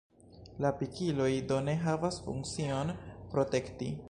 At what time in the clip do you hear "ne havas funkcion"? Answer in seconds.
1.69-2.95